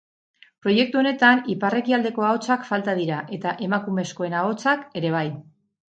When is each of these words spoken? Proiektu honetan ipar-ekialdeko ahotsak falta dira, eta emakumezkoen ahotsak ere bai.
Proiektu 0.65 0.99
honetan 1.01 1.43
ipar-ekialdeko 1.55 2.25
ahotsak 2.29 2.65
falta 2.71 2.97
dira, 3.03 3.21
eta 3.39 3.53
emakumezkoen 3.69 4.37
ahotsak 4.43 4.89
ere 5.03 5.13
bai. 5.19 5.27